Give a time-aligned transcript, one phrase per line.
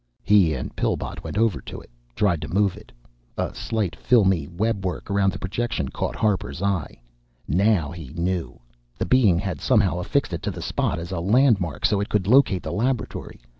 [0.23, 2.91] He and Pillbot went over to it, tried to move it.
[3.37, 6.99] A slight filmy webwork around the projection caught Harper's eye.
[7.47, 8.59] Now he knew
[8.97, 12.25] the Being had somehow affixed it to the spot as a landmark, so It could
[12.25, 13.41] locate the laboratory.